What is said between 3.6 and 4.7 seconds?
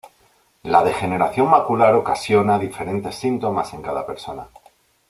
en cada persona.